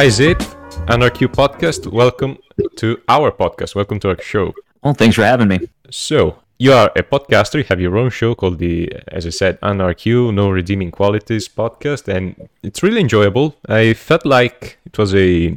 [0.00, 0.40] Hi Zipp,
[0.86, 1.86] NRQ podcast.
[1.86, 2.38] Welcome
[2.76, 3.74] to our podcast.
[3.74, 4.54] Welcome to our show.
[4.82, 5.68] Well, thanks for having me.
[5.90, 9.60] So, you are a podcaster, you have your own show called the, as I said,
[9.60, 13.56] NRQ, No Redeeming Qualities podcast, and it's really enjoyable.
[13.68, 15.54] I felt like it was a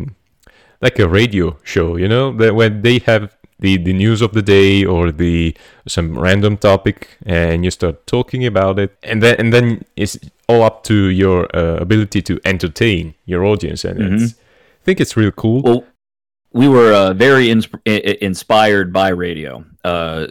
[0.82, 4.42] like a radio show, you know, that when they have the, the news of the
[4.58, 5.56] day or the
[5.88, 10.16] some random topic and you start talking about it and then and then it's
[10.50, 14.14] all up to your uh, ability to entertain your audience and Mhm.
[14.14, 14.34] it's,
[14.82, 15.62] I think it's really cool.
[15.68, 15.84] Well,
[16.62, 19.64] we were uh, very insp- i- i- inspired by radio.
[19.84, 20.28] Uh,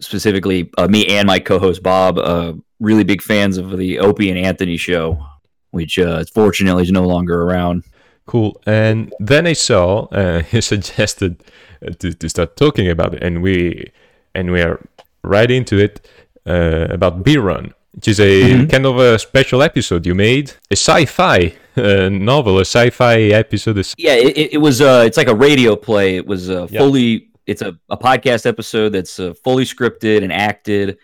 [0.00, 4.38] specifically, uh, me and my co-host Bob, uh, really big fans of the Opie and
[4.38, 5.24] Anthony show,
[5.70, 7.84] which uh, fortunately is no longer around.
[8.26, 8.60] Cool.
[8.66, 11.42] And then I saw uh, he suggested
[11.86, 13.90] uh, to, to start talking about it, and we
[14.34, 14.80] and we are
[15.22, 16.06] right into it
[16.46, 18.70] uh, about Beer Run, which is a Mhm.
[18.70, 23.78] kind of a special episode you made, a sci-fi uh, novel, a sci-fi episode.
[23.78, 24.80] is- Yeah, it, it- was.
[24.80, 26.16] Uh, it's like a radio play.
[26.16, 26.80] It was uh, Yeah.
[26.80, 27.28] fully.
[27.46, 30.96] It's a, a podcast episode that's uh, fully scripted and acted,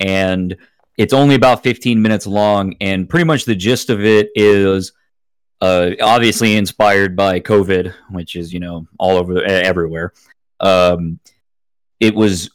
[0.00, 0.56] and
[0.98, 2.74] it's only about 15 minutes long.
[2.80, 4.92] And pretty much the gist of it is,
[5.60, 10.12] uh, obviously inspired by COVID, which is you know all over everywhere.
[10.60, 11.18] Um,
[12.00, 12.50] it was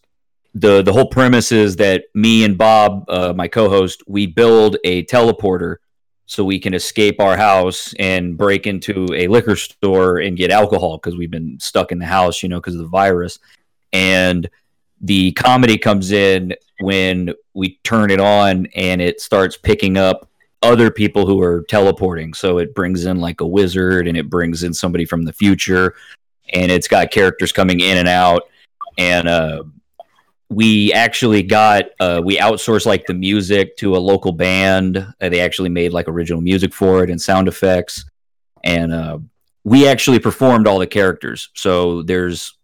[0.53, 5.05] the the whole premise is that me and Bob, uh, my co-host, we build a
[5.05, 5.77] teleporter
[6.25, 10.97] so we can escape our house and break into a liquor store and get alcohol
[10.97, 13.38] because we've been stuck in the house, you know, because of the virus.
[13.91, 14.49] And
[15.02, 20.29] the comedy comes in when we turn it on and it starts picking up
[20.61, 22.33] other people who are teleporting.
[22.33, 25.95] So it brings in like a wizard and it brings in somebody from the future
[26.53, 28.43] and it's got characters coming in and out.
[28.97, 29.63] And uh,
[30.51, 35.39] we actually got uh, we outsourced like the music to a local band uh, they
[35.39, 38.03] actually made like original music for it and sound effects
[38.66, 39.17] and uh,
[39.63, 42.57] we actually performed all the characters so there's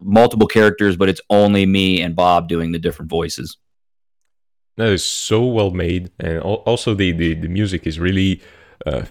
[0.00, 3.58] multiple characters but it's only me and bob doing the different voices
[4.76, 8.42] That is so well made, and also the the, the music is really
[8.86, 9.02] uh,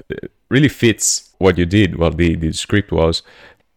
[0.50, 3.24] really fits what you did, what the, the script was.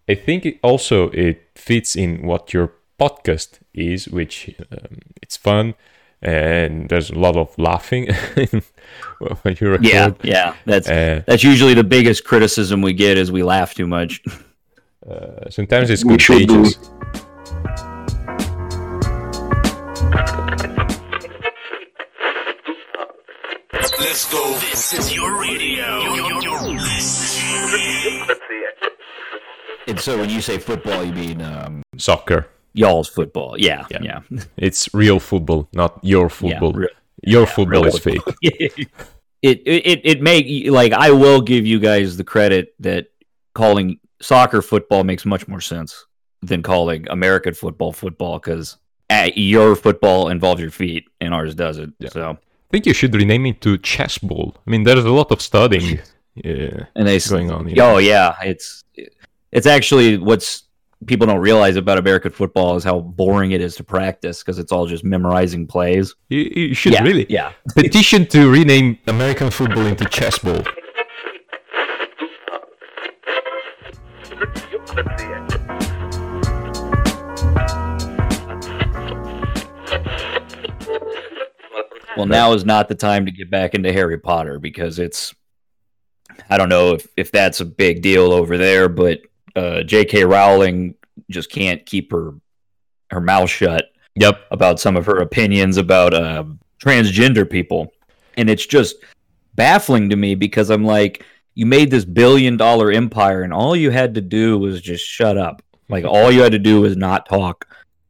[0.09, 5.75] I think it also it fits in what your podcast is, which um, it's fun
[6.23, 8.09] and there's a lot of laughing
[9.43, 9.85] when you record.
[9.85, 13.87] yeah yeah that's Uh, that's usually the biggest criticism we get is we laugh too
[13.87, 14.23] much
[15.11, 16.79] uh, sometimes it's We should contagious.
[24.17, 24.51] Let's go.
[24.61, 26.15] This is your radio.
[26.41, 28.27] You're listening.
[29.89, 32.49] and so when you say football you mean um, Soccer.
[32.73, 33.99] y'all's football yeah Yeah.
[34.03, 34.21] yeah,
[34.57, 36.73] It's real football, not your football.
[36.73, 36.89] re-
[37.25, 38.23] your football real is fake.
[38.41, 38.73] it
[39.43, 43.09] it it it make like I will give you guys the credit that
[43.55, 46.07] calling soccer football makes much more sense
[46.41, 48.79] than calling American football football because
[49.35, 51.95] your football involves your feet and ours doesn't.
[51.99, 52.09] Yeah.
[52.09, 54.55] So I think you should rename it to chess ball.
[54.67, 55.99] I mean, there's a lot of studying
[56.45, 57.69] uh, and they s- going on.
[57.69, 57.95] you know.
[57.95, 58.85] oh yeah, it's
[59.53, 60.65] it's actually what's
[61.07, 64.73] people don't realize about American football is how boring it is to practice because it's
[64.73, 66.15] all just memorizing plays.
[66.29, 67.53] You, you should yeah, really yeah.
[67.75, 70.63] petition to rename American football into chess ball.
[82.17, 85.35] Well, now is not the time to get back into Harry Potter because it's.
[86.51, 89.21] I don't know if, if that's a big deal over there, but
[89.55, 90.25] uh, J.K.
[90.25, 90.95] Rowling
[91.31, 92.35] just can't keep her
[93.11, 94.47] her mouth shut Yep.
[94.51, 96.45] about some of her opinions about uh,
[96.83, 97.93] transgender people,
[98.37, 98.97] and it's just
[99.55, 101.25] baffling to me because I'm like,
[101.55, 105.37] you made this billion dollar empire, and all you had to do was just shut
[105.37, 105.63] up.
[105.89, 107.67] Like all you had to do was not talk,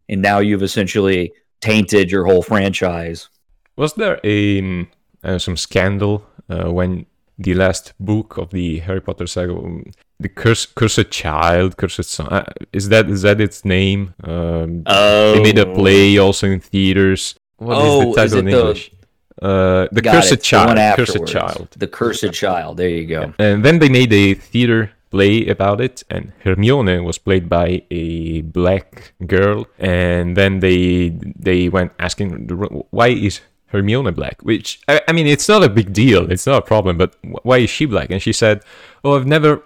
[0.08, 3.28] and now you've essentially tainted your whole franchise.
[3.76, 4.88] Was there a um,
[5.22, 7.06] uh, some scandal uh, when
[7.38, 9.84] the last book of the Harry Potter saga, um,
[10.18, 14.14] the curse, cursed child, cursed son, uh, is that is that its name?
[14.24, 17.34] Um, Oh, they made a play also in theaters.
[17.58, 18.92] What is Oh, the is title in it the- English?
[19.42, 20.78] Uh, the Got cursed it, the child.
[20.78, 21.68] one Cursed child.
[21.76, 22.78] The cursed child.
[22.78, 23.34] There you go.
[23.38, 28.40] And then they made a theater play about it, and Hermione was played by a
[28.40, 29.66] black girl.
[29.78, 32.48] And then they they went asking,
[32.90, 34.42] why is Hermione black?
[34.42, 37.58] Which I, I mean, it's not a big deal, it's not a problem, but why
[37.58, 38.10] is she black?
[38.10, 38.62] And she said,
[39.04, 39.62] "Oh, I've never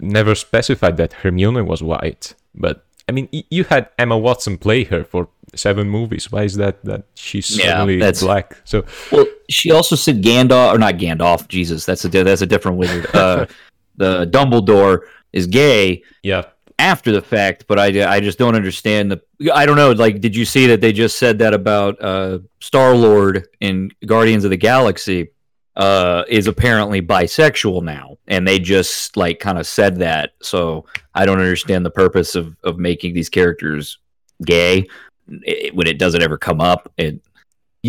[0.00, 4.82] never specified that Hermione was white, but." I mean, y- you had Emma Watson play
[4.82, 6.32] her for seven movies.
[6.32, 8.56] Why is that that she's Yeah, suddenly that's- black?
[8.64, 11.46] So Well, she also said Gandalf, or not Gandalf.
[11.46, 13.06] Jesus, that's a that's a different wizard.
[13.14, 13.46] Uh,
[13.96, 15.02] the Dumbledore
[15.32, 16.46] is gay Yeah,
[16.78, 19.52] after the fact, but I, I just don't understand the.
[19.54, 19.92] I don't know.
[19.92, 24.44] Like, did you see that they just said that about uh, Star Lord in Guardians
[24.44, 25.30] of the Galaxy?
[25.74, 30.32] Uh, is apparently bisexual now, and they just like kind of said that.
[30.40, 33.98] So I don't understand the purpose of of making these characters
[34.42, 34.86] gay
[35.28, 36.90] it, when it doesn't ever come up.
[36.96, 37.20] It,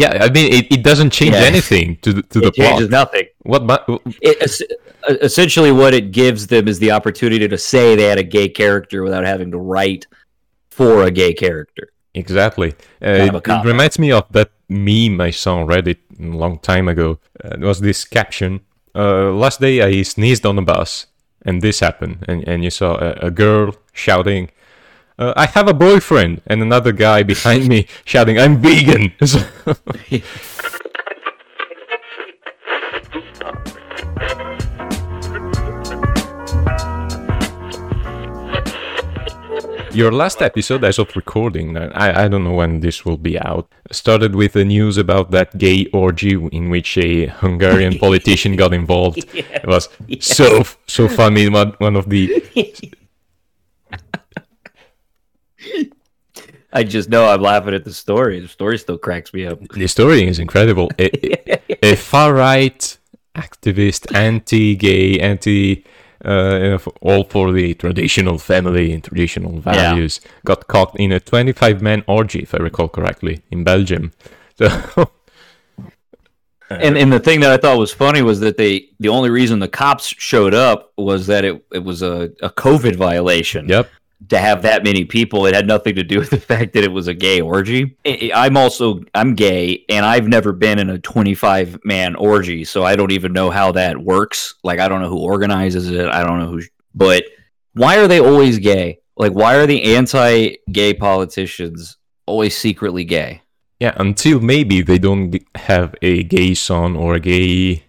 [0.02, 0.12] yeah.
[0.26, 1.52] I mean, it, it doesn't change Yeah.
[1.52, 3.26] anything to the, to the it changes nothing.
[3.52, 3.62] What?
[4.22, 4.38] it,
[5.30, 9.04] essentially what it gives them is the opportunity to say they had a gay character
[9.04, 10.08] without having to write
[10.70, 11.90] for a gay character.
[12.14, 12.72] Exactly.
[13.02, 16.88] Uh, it, it reminds me of that meme I saw on Reddit a long time
[16.88, 17.20] ago.
[17.44, 18.62] Uh, it was this caption:
[18.96, 21.08] uh, "Last day I sneezed on a bus,
[21.46, 24.50] and this happened." And and you saw a, a girl shouting,
[25.20, 29.44] uh, "I have a boyfriend," and another guy behind me shouting, "I'm vegan." So-
[39.94, 43.40] Your last episode, as of recording, uh, I, I don't know when this will be
[43.40, 48.74] out, started with the news about that gay orgy in which a Hungarian politician got
[48.74, 49.26] involved.
[49.34, 49.90] It was
[50.20, 51.50] so so funny.
[51.50, 52.30] One, one of the
[56.74, 58.40] I just know I'm laughing at the story.
[58.40, 59.60] The story still cracks me up.
[59.70, 60.90] the story is incredible.
[61.00, 62.98] A, a far right
[63.36, 65.86] activist, anti-gay, anti.
[66.26, 72.04] Uh, all for the traditional family and traditional values got caught in a 25 man
[72.08, 74.14] orgy, if I recall correctly, in Belgium.
[74.58, 74.68] So
[76.70, 79.60] And and the thing that I thought was funny was that they the only reason
[79.60, 83.70] the cops showed up was that it, it was a, a COVID violation.
[83.70, 83.90] Yep.
[84.30, 85.46] To have that many people.
[85.46, 87.96] It had nothing to do with the fact that it was a gay orgy.
[88.34, 92.96] I'm also I'm gay, and I've never been in a 25 man orgy, so I
[92.96, 94.56] don't even know how that works.
[94.64, 96.08] Like I don't know who organizes it.
[96.08, 96.62] I don't know who.
[96.96, 97.26] But
[97.74, 99.00] why are they always gay?
[99.16, 103.42] Like why are the anti-gay politicians always secretly gay?
[103.80, 107.84] Yeah, until maybe they don't have a gay son or a gay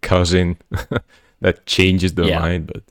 [0.00, 0.56] cousin
[1.40, 2.38] that changes their Yeah.
[2.40, 2.66] mind.
[2.68, 2.82] But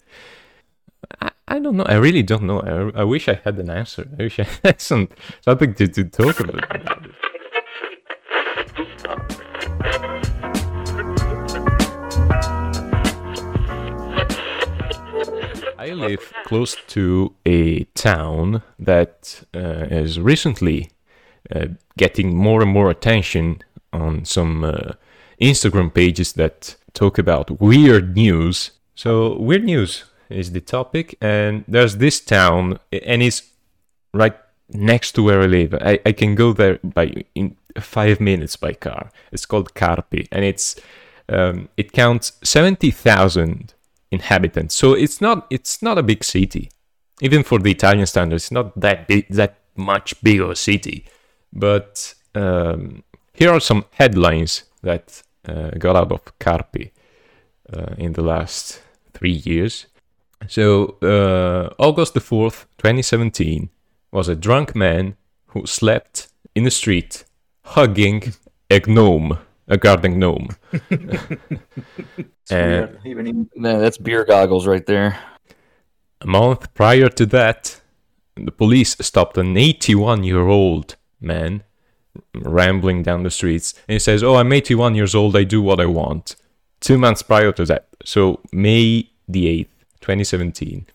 [1.22, 1.84] I, don't know.
[1.84, 2.60] I really don't know.
[2.62, 4.08] I, I wish I had an answer.
[4.20, 5.10] I wish I had some
[5.42, 6.64] something to, to talk about.
[15.80, 20.92] I live close to a town that uh, is recently
[21.56, 21.68] uh,
[21.98, 23.62] getting more and more attention
[23.94, 24.94] on some uh,
[25.40, 28.72] Instagram pages that talk about weird news.
[28.96, 33.44] So, weird news is the topic, and there's this town, and it's
[34.14, 34.36] right
[34.70, 35.74] next to where I live.
[35.76, 39.12] I, I can go there by in five minutes by car.
[39.32, 40.76] It's called Carpi, and it's
[41.30, 43.74] um, it counts seventy thousand
[44.12, 44.76] inhabitants.
[44.76, 46.72] So it's not it's not a big city,
[47.22, 48.46] even for the Italian standards.
[48.46, 51.06] It's not that big, that much bigger city.
[51.54, 53.04] But um,
[53.34, 56.92] here are some headlines that uh, got out of Carpi
[57.72, 58.82] uh, in the last
[59.14, 59.88] three years.
[60.48, 63.70] So, uh, August the 4th, 2017,
[64.12, 65.16] was a drunk man
[65.48, 67.26] who slept in the street
[67.64, 68.34] hugging
[68.70, 70.50] a gnome, a garden gnome.
[72.50, 72.98] and
[73.56, 75.20] No, that's beer goggles right there.
[76.22, 77.82] a month prior to that,
[78.36, 81.64] the police stopped an 81 year old man
[82.34, 85.80] rambling down the streets and he says, Oh, I'm 81 years old, I do what
[85.80, 86.36] I want.
[86.80, 90.86] Two months prior to that, so May the 8th, 2017,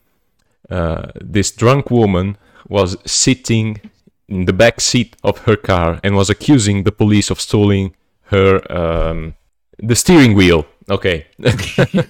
[0.70, 2.36] uh, this drunk woman
[2.68, 3.80] was sitting
[4.28, 7.94] in the back seat of her car and was accusing the police of stealing
[8.24, 9.34] her um,
[9.78, 10.66] the steering wheel.
[10.88, 11.26] Okay.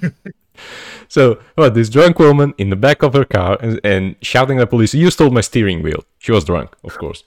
[1.12, 4.62] So, well, this drunk woman in the back of her car and, and shouting at
[4.62, 6.06] the police, You stole my steering wheel.
[6.18, 7.24] She was drunk, of course.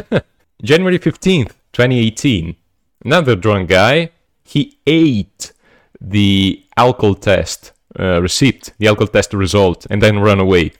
[0.64, 2.56] January 15th, 2018,
[3.04, 4.10] another drunk guy,
[4.42, 5.52] he ate
[6.00, 10.72] the alcohol test uh, receipt, the alcohol test result, and then run away.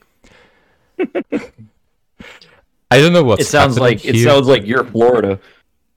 [2.91, 5.41] I don't know what It sounds happening like it sounds like you're Florida.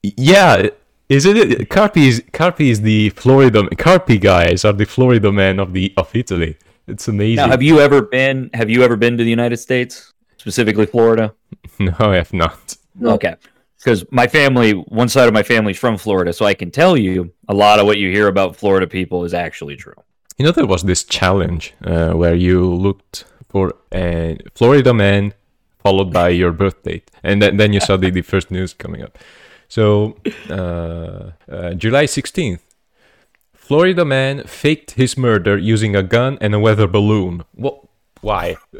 [0.02, 0.68] Yeah,
[1.08, 1.68] is it?
[1.68, 3.62] Carpi is Carpi is the Florida.
[3.76, 6.56] Carpi guys are the Florida men of the of Italy.
[6.86, 7.36] It's amazing.
[7.36, 8.50] Now, have you ever been?
[8.54, 11.34] Have you ever been to the United States, specifically Florida?
[11.78, 12.76] no, I have not.
[13.02, 13.34] Okay,
[13.78, 16.96] because my family, one side of my family is from Florida, so I can tell
[16.96, 19.94] you a lot of what you hear about Florida people is actually true.
[20.36, 25.32] You know, there was this challenge uh, where you looked for a Florida man
[25.78, 29.02] followed by your birth date, and then, then you saw the, the first news coming
[29.02, 29.16] up.
[29.68, 30.16] So,
[30.50, 32.60] uh, uh, July 16th,
[33.54, 37.44] Florida man faked his murder using a gun and a weather balloon.
[37.52, 37.80] What?
[38.20, 38.56] Why?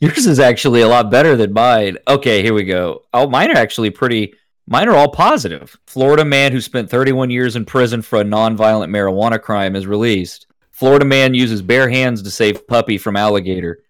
[0.00, 1.98] Yours is actually a lot better than mine.
[2.06, 3.02] Okay, here we go.
[3.12, 4.34] Oh, mine are actually pretty.
[4.66, 5.76] Mine are all positive.
[5.86, 10.46] Florida man who spent 31 years in prison for a nonviolent marijuana crime is released.
[10.70, 13.82] Florida man uses bare hands to save puppy from alligator.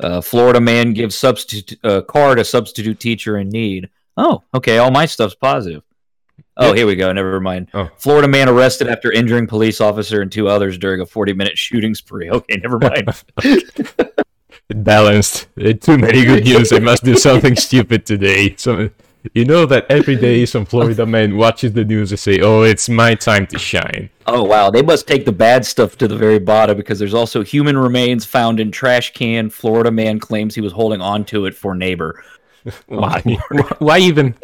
[0.00, 3.90] Uh, Florida man gives substitute uh, car to substitute teacher in need.
[4.16, 4.78] Oh, okay.
[4.78, 5.82] All my stuff's positive.
[6.56, 7.12] Oh, here we go.
[7.12, 7.68] Never mind.
[7.72, 7.88] Oh.
[7.98, 11.94] Florida man arrested after injuring police officer and two others during a 40 minute shooting
[11.94, 12.30] spree.
[12.38, 13.22] Okay, never mind.
[13.44, 14.24] It
[14.84, 15.46] balanced.
[15.56, 16.72] Too many good news.
[16.72, 18.54] I must do something stupid today.
[18.56, 18.90] So,
[19.34, 22.88] you know that every day some Florida man watches the news and say, "Oh, it's
[22.88, 26.38] my time to shine." Oh wow, they must take the bad stuff to the very
[26.38, 29.50] bottom because there's also human remains found in trash can.
[29.50, 32.22] Florida man claims he was holding on to it for neighbor.
[32.86, 33.20] Why?
[33.78, 34.34] Why even?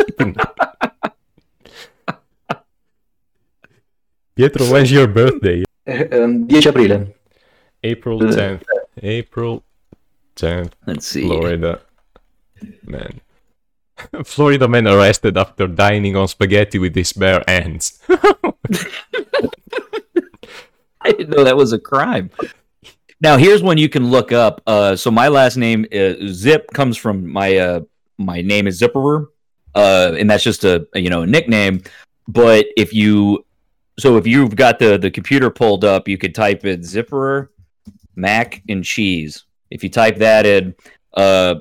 [4.37, 5.65] Pietro, when's your birthday?
[5.87, 7.15] Um, 10 aprile.
[7.83, 8.63] April 10th.
[9.03, 9.63] April
[10.37, 10.73] 10th.
[10.87, 11.27] Let's see.
[11.27, 11.81] Florida
[12.85, 13.21] man.
[14.25, 18.01] Florida man arrested after dining on spaghetti with his bare hands.
[21.01, 22.31] I didn't know that was a crime.
[23.21, 24.61] Now here's one you can look up.
[24.67, 27.81] Uh, so my last name Zipp comes from my uh,
[28.19, 29.27] my name is Zipperer,
[29.75, 31.83] uh, and that's just a, a, you know a nickname.
[32.27, 33.45] But if you
[33.99, 37.49] so if you've got the the computer pulled up, you could type in Zipperer,
[38.17, 39.45] mac and cheese.
[39.71, 40.75] If you type that in,
[41.15, 41.57] uh,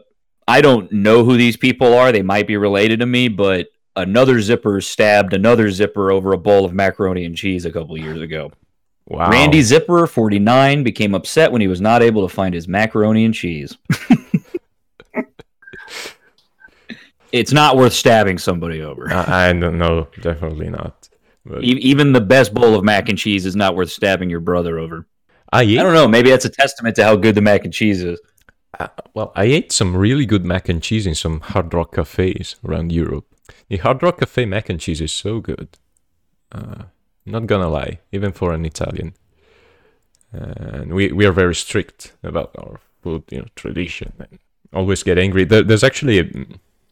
[0.48, 2.12] I don't know who these people are.
[2.12, 6.66] They might be related to me, but another zipper stabbed another zipper over a bowl
[6.66, 8.52] of macaroni and cheese a couple years ago.
[9.06, 9.30] Wow.
[9.30, 13.34] Randy Zipper, 49, became upset when he was not able to find his macaroni and
[13.34, 13.78] cheese.
[17.34, 19.12] it's not worth stabbing somebody over.
[19.12, 20.08] I, I don't know.
[20.22, 21.10] Definitely not.
[21.46, 24.40] But E- even the best bowl of mac and cheese is not worth stabbing your
[24.40, 25.06] brother over.
[25.52, 26.08] Ah, I ate I don't know.
[26.08, 28.22] Maybe that's a testament to how good the mac and cheese is.
[28.80, 32.56] Uh, well, I ate some really good mac and cheese in some Hard Rock cafes
[32.66, 33.26] around Europe.
[33.70, 35.78] The Hard Rock cafe mac and cheese is so good.
[36.52, 36.84] Uh,
[37.26, 39.14] not gonna lie, even for an Italian.
[40.32, 44.40] And we, we are very strict about our food, you know, tradition, and
[44.74, 45.44] always get angry.
[45.44, 46.26] There, there's actually a,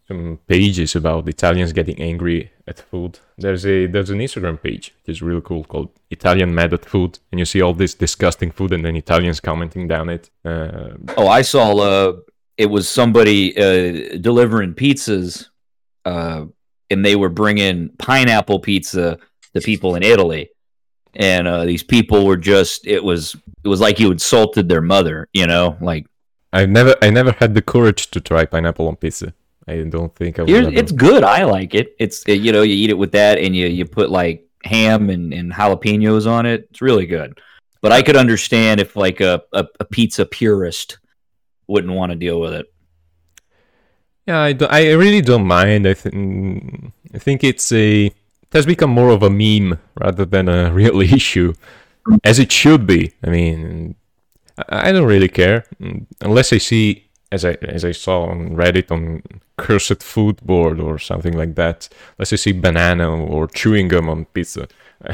[0.07, 3.13] some pages about Italians getting angry at food.
[3.44, 7.12] There's a there's an Instagram page which is really cool called Italian Mad at Food,
[7.30, 10.24] and you see all this disgusting food, and then Italians commenting down it.
[10.51, 12.12] Uh, Oh, I saw uh
[12.63, 15.32] it was somebody uh delivering pizzas
[16.12, 16.42] uh
[16.92, 19.08] and they were bringing pineapple pizza
[19.54, 20.44] to people in Italy.
[21.32, 23.24] And uh these people were just it was
[23.63, 25.66] it was like you insulted their mother, you know?
[25.90, 26.04] Like
[26.58, 29.28] I've never I never had the courage to try pineapple on pizza.
[29.68, 30.72] I don't think I ever.
[30.72, 31.24] it's good.
[31.24, 31.96] I like it.
[32.00, 35.34] It's you know, you eat it with that and you you put like ham and,
[35.34, 36.68] and jalapenos on it.
[36.72, 37.39] It's really good.
[37.82, 41.00] But I could understand if like a, a, a pizza purist
[41.68, 42.72] wouldn't want to deal with it.
[44.27, 45.88] Yeah, I, do, I really don't mind.
[45.88, 48.06] I think I think it's a
[48.51, 51.53] it has become more of a meme rather than a real issue,
[52.24, 53.13] as it should be.
[53.24, 53.96] I mean,
[54.70, 55.65] I, don't really care
[56.22, 59.23] unless I see as I as I saw on Reddit on
[59.57, 61.88] cursed food board or something like that.
[62.19, 64.67] I see banana or chewing gum on pizza.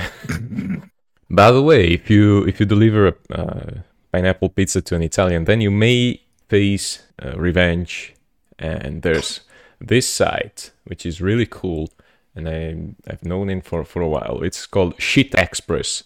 [1.30, 3.72] By the way, if you if you deliver a uh,
[4.12, 8.14] pineapple pizza to an Italian, then you may face uh, revenge.
[8.60, 9.42] And there's
[9.80, 11.90] this site which is really cool,
[12.36, 14.42] and I I've known it for for a while.
[14.44, 16.04] It's called Shit Express,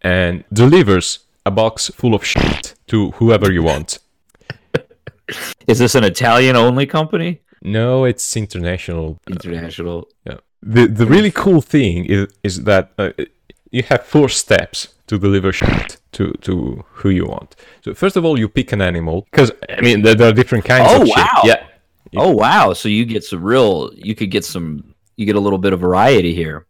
[0.00, 3.98] and delivers a box full of shit to whoever you want.
[5.66, 7.40] Is this an Italian only company?
[7.62, 9.18] No, it's international.
[9.28, 10.08] International.
[10.26, 10.38] Yeah.
[10.62, 13.10] The the really cool thing is is that uh,
[13.70, 17.56] you have four steps to deliver shit to to who you want.
[17.84, 20.64] So first of all, you pick an animal because I mean there, there are different
[20.64, 21.16] kinds Oh, of shit.
[21.16, 21.42] wow.
[21.44, 21.62] Yeah.
[22.16, 22.72] Oh wow!
[22.74, 23.90] So you get some real.
[23.94, 24.94] You could get some.
[25.16, 26.66] You get a little bit of variety here.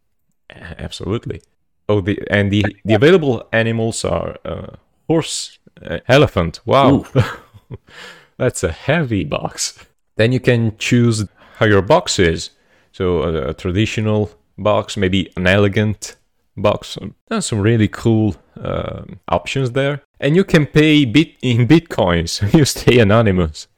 [0.79, 1.41] Absolutely.
[1.89, 4.75] Oh, the and the the available animals are uh,
[5.07, 5.59] horse,
[5.91, 6.61] uh, elephant.
[6.67, 7.05] Wow,
[8.39, 9.79] that's a heavy box.
[10.17, 11.27] Then you can choose
[11.57, 12.51] how your box is.
[12.93, 16.17] So a, a traditional box, maybe an elegant
[16.57, 16.99] box.
[17.29, 22.53] There's some really cool um options there, and you can pay bit in bitcoins.
[22.59, 23.69] you stay anonymous.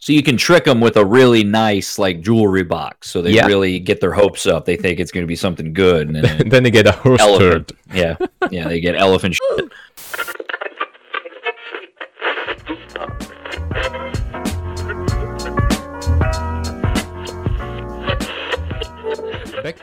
[0.00, 3.46] So you can trick them with a really nice like jewelry box, so they Yeah.
[3.46, 4.64] really get their hopes up.
[4.64, 6.92] They think it's going to be something good, and then And then you get a
[6.92, 7.68] horse elephant.
[7.68, 7.76] turd.
[7.94, 8.16] Yeah,
[8.50, 10.47] yeah, they get elephant shit.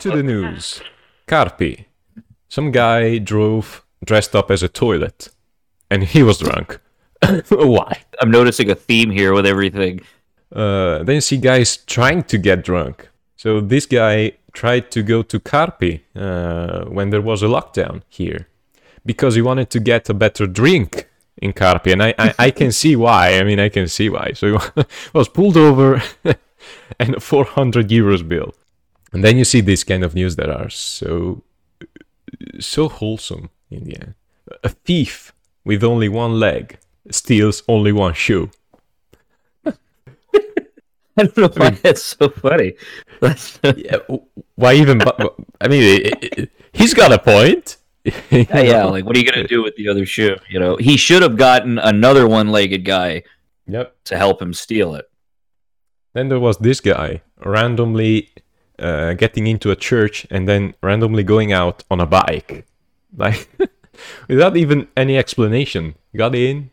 [0.05, 0.81] To the news.
[1.27, 1.85] Carpi.
[2.47, 5.29] Some guy drove dressed up as a toilet,
[5.89, 6.79] and he was drunk.
[7.49, 8.03] Why?
[8.21, 10.01] I'm noticing a theme here with everything.
[10.53, 13.09] Uh, then you see guys trying to get drunk.
[13.35, 18.47] So this guy tried to go to Carpi uh, when there was a lockdown here
[19.05, 22.71] because he wanted to get a better drink in Carpi, and I, I, I can
[22.81, 23.39] see why.
[23.39, 24.33] I mean, I can see why.
[24.35, 24.83] So he
[25.13, 26.01] was pulled over
[26.99, 28.53] and a 400 euros bill.
[29.13, 31.43] And then you see this kind of news that are so
[32.59, 34.13] so wholesome in the end.
[34.63, 35.33] A thief
[35.63, 36.77] with only one leg
[37.11, 38.49] steals only one shoe.
[39.65, 42.73] I don't know why that's so funny.
[43.21, 43.97] That's, Yeah,
[44.55, 45.01] why even?
[45.61, 47.77] I mean, it, it, he's got a point.
[48.29, 50.35] Yeah, yeah, like what are you gonna do with the other shoe?
[50.49, 53.23] You know, he should have gotten another one-legged guy
[53.67, 53.95] Yep.
[54.05, 55.09] to help him steal it.
[56.13, 58.31] Then there was this guy randomly
[58.79, 62.65] uh, getting into a church and then randomly going out on a bike,
[63.17, 63.47] like
[64.27, 65.95] without even any explanation.
[66.15, 66.71] Got in,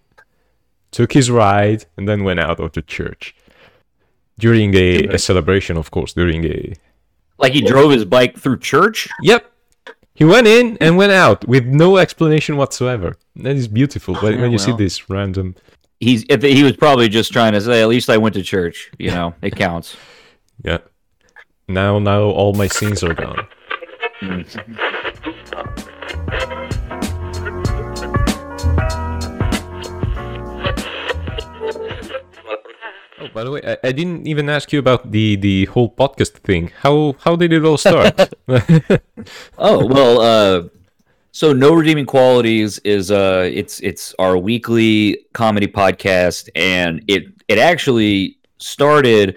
[0.90, 3.34] took his ride, and then went out of the church
[4.38, 6.12] during a, a celebration, of course.
[6.12, 6.74] During a
[7.38, 9.08] Like he drove his bike through church.
[9.22, 9.50] yep,
[10.14, 13.16] he went in and went out with no explanation whatsoever.
[13.36, 14.14] That is beautiful.
[14.16, 15.56] When, when you see this random,
[16.02, 18.90] He's if he was probably just trying to say, at least I went to church.
[18.98, 19.96] You know, it counts.
[20.64, 20.78] yeah.
[21.68, 23.46] Now, now all my scenes are gone.
[33.20, 36.38] Oh, by the way, I, I didn't even ask you about the the whole podcast
[36.42, 36.72] thing.
[36.80, 38.18] How how did it all start?
[39.58, 40.68] Oh well, uh,
[41.30, 47.58] so no redeeming qualities is uh, it's it's our weekly comedy podcast, and it it
[47.58, 49.36] actually started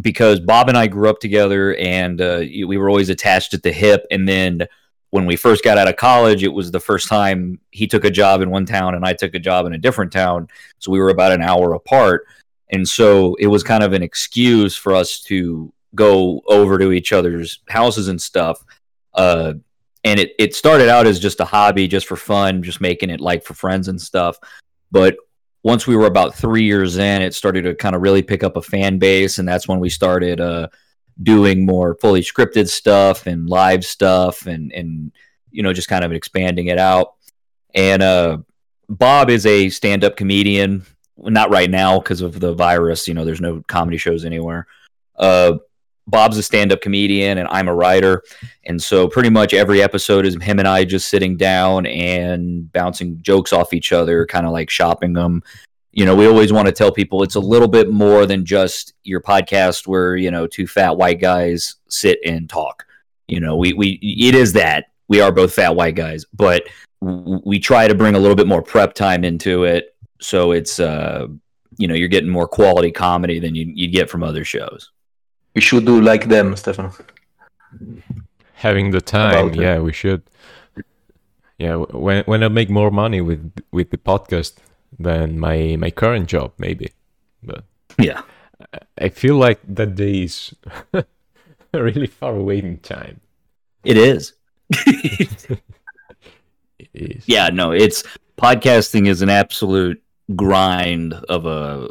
[0.00, 3.72] because Bob and I grew up together, and uh, we were always attached at the
[3.72, 4.06] hip.
[4.10, 4.66] And then
[5.10, 8.10] when we first got out of college, it was the first time he took a
[8.10, 10.48] job in one town and I took a job in a different town,
[10.80, 12.26] so we were about an hour apart.
[12.70, 17.12] And so it was kind of an excuse for us to go over to each
[17.12, 18.64] other's houses and stuff.
[19.14, 19.54] Uh,
[20.02, 23.20] and it, it started out as just a hobby, just for fun, just making it
[23.20, 24.36] like for friends and stuff.
[24.90, 25.16] But
[25.64, 28.56] once we were about three years in, it started to kind of really pick up
[28.56, 30.68] a fan base, and that's when we started uh,
[31.22, 35.10] doing more fully scripted stuff and live stuff, and and
[35.50, 37.14] you know just kind of expanding it out.
[37.74, 38.38] And uh,
[38.88, 40.84] Bob is a stand-up comedian.
[41.16, 43.08] Not right now because of the virus.
[43.08, 44.66] You know, there's no comedy shows anywhere.
[45.16, 45.58] Uh,
[46.06, 48.22] Bob's a stand-up comedian, and I'm a writer.
[48.64, 53.22] And so pretty much every episode is him and I just sitting down and bouncing
[53.22, 55.42] jokes off each other, kind of like shopping them.
[55.92, 58.94] You know, we always want to tell people it's a little bit more than just
[59.04, 62.84] your podcast where, you know, two fat white guys sit and talk.
[63.28, 64.86] You know, we, we it is that.
[65.08, 66.64] We are both fat white guys, but
[67.00, 69.94] we try to bring a little bit more prep time into it.
[70.20, 71.28] So it's uh
[71.76, 74.90] you know, you're getting more quality comedy than you you get from other shows.
[75.54, 76.90] We should do like them, Stefan.
[78.54, 79.62] Having the time, About it.
[79.62, 80.22] yeah, we should.
[81.58, 84.54] Yeah, when when I make more money with with the podcast
[84.98, 86.90] than my my current job, maybe.
[87.42, 87.64] But
[87.98, 88.22] Yeah.
[88.98, 90.54] I feel like that day is
[91.74, 93.20] really far away in time.
[93.84, 94.32] It is.
[96.78, 97.24] It is.
[97.28, 98.02] Yeah, no, it's
[98.36, 100.02] podcasting is an absolute
[100.34, 101.88] grind of a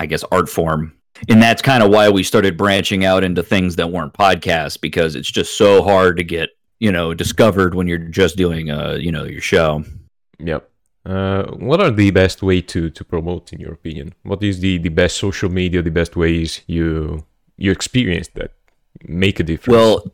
[0.00, 0.92] I guess art form.
[1.28, 5.14] And that's kind of why we started branching out into things that weren't podcasts because
[5.14, 6.50] it's just so hard to get,
[6.80, 9.84] you know, discovered when you're just doing uh, you know, your show.
[10.38, 10.68] Yep.
[11.06, 14.14] Uh, what are the best way to to promote, in your opinion?
[14.22, 17.24] What is the the best social media, the best ways you
[17.56, 18.52] you experience that
[19.04, 19.76] make a difference?
[19.76, 20.12] Well,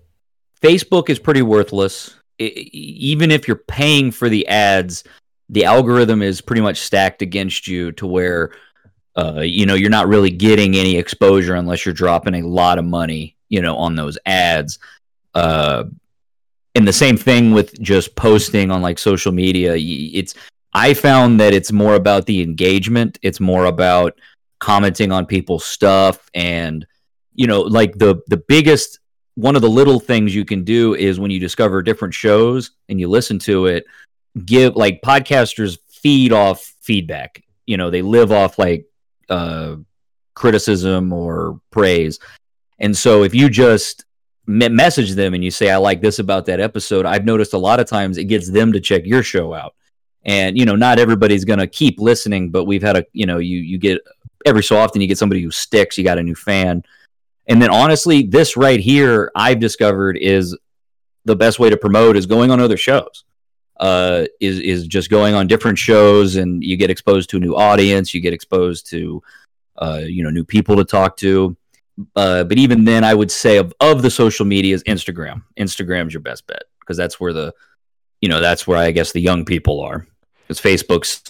[0.61, 2.17] Facebook is pretty worthless.
[2.41, 5.05] I- I- even if you're paying for the ads,
[5.49, 8.51] the algorithm is pretty much stacked against you to where
[9.17, 12.85] uh, you know you're not really getting any exposure unless you're dropping a lot of
[12.85, 14.79] money, you know, on those ads.
[15.35, 15.85] Uh,
[16.75, 19.75] and the same thing with just posting on like social media.
[19.77, 20.35] It's
[20.73, 23.19] I found that it's more about the engagement.
[23.23, 24.19] It's more about
[24.61, 26.87] commenting on people's stuff and
[27.35, 29.01] you know like the the biggest
[29.35, 33.01] one of the little things you can do is when you discover different shows and
[33.01, 33.87] you listen to it
[34.45, 38.85] give like podcasters feed off feedback you know they live off like
[39.31, 39.77] uh
[40.35, 42.19] criticism or praise.
[42.79, 44.05] And so if you just
[44.47, 47.59] me- message them and you say i like this about that episode i've noticed a
[47.59, 49.75] lot of times it gets them to check your show out.
[50.25, 53.39] And you know not everybody's going to keep listening but we've had a you know
[53.39, 54.01] you you get
[54.47, 56.83] every so often you get somebody who sticks you got a new fan.
[57.47, 60.57] And then honestly, this right here I've discovered is
[61.25, 63.25] the best way to promote is going on other shows.
[63.81, 67.57] Uh, is is just going on different shows, and you get exposed to a new
[67.57, 68.13] audience.
[68.13, 69.23] You get exposed to,
[69.79, 71.57] uh, you know, new people to talk to.
[72.15, 75.45] Uh, but even then, I would say of of the social medias, Instagram.
[75.59, 77.55] Instagram's your best bet because that's where the,
[78.21, 80.07] you know, that's where I guess the young people are.
[80.47, 81.23] Because Facebook's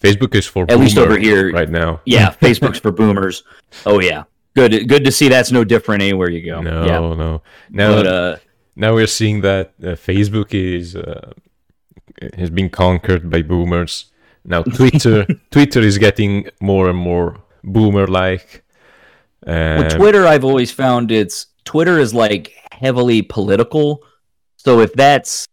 [0.00, 2.02] Facebook is for At least over here- right now.
[2.04, 3.44] yeah, Facebook's for boomers.
[3.86, 4.24] Oh yeah,
[4.54, 6.60] good good to see that's no different anywhere you go.
[6.60, 7.42] No, yeah, no.
[7.70, 8.36] Now, but uh,
[8.76, 11.32] now we're seeing that uh, Facebook is uh,
[12.36, 14.06] has been conquered by boomers.
[14.44, 18.64] Now Twitter, Twitter is getting more and more boomer-like.
[19.46, 24.04] And with Twitter, I've always found it's Twitter is like heavily political.
[24.56, 25.46] So if that's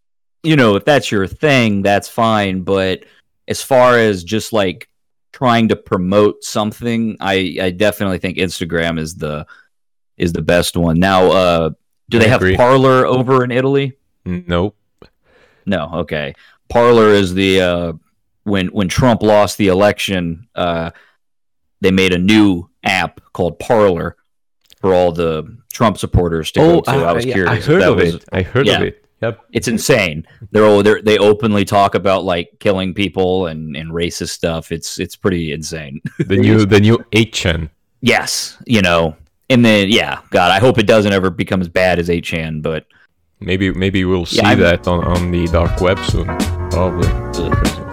[0.44, 2.62] you know if that's your thing, that's fine.
[2.62, 3.06] But
[3.48, 4.90] as far as just like
[5.34, 9.46] trying to promote something, I I definitely think Instagram is the
[10.18, 11.00] is the best one.
[11.00, 11.70] Now, uh,
[12.10, 12.56] do they have agree.
[12.56, 13.94] Parler over in Italy?
[14.26, 14.78] Nope.
[15.66, 16.36] No, okay.
[16.70, 17.94] Parler is the uh,
[18.44, 20.92] when when Trump lost the election, uh,
[21.82, 24.16] they made a new app called Parler
[24.82, 26.92] for all the Trump supporters to go to.
[26.92, 27.68] I, was Oh, yeah, curious.
[27.68, 28.26] I heard that of was- it.
[28.32, 28.78] I heard yeah.
[28.78, 29.02] of it.
[29.22, 29.40] Yep.
[29.54, 30.28] It's insane.
[30.52, 34.72] They're, all, they're they openly talk about like killing people and, and racist stuff.
[34.74, 36.02] It's it's pretty insane.
[36.20, 37.70] The new the new 8chan.
[38.02, 39.16] yes, you know.
[39.50, 42.86] And then yeah, God, I hope it doesn't ever become as bad as 8chan, but
[43.42, 46.28] Maybe maybe we'll see Yeah, that on, on the dark web soon.
[46.76, 47.85] Probably.